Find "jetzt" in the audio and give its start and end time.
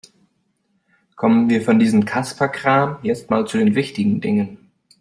3.03-3.29